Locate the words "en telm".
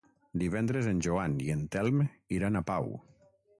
1.57-2.03